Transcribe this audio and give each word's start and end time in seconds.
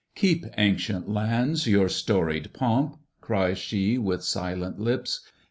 "Keep, 0.15 0.45
ancient 0.57 1.07
lands, 1.07 1.67
your 1.67 1.87
storied 1.87 2.53
pomp!" 2.53 2.97
cries 3.21 3.59
she 3.59 3.99
With 3.99 4.23
silent 4.23 4.79
lips. 4.79 5.19